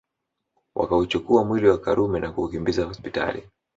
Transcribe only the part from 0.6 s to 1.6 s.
Wakauchukua